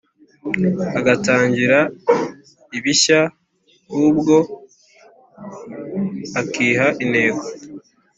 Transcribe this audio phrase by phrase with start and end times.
[0.99, 1.79] ugatangira
[2.77, 4.35] ibishyaahubwo
[6.41, 7.43] ukiha intego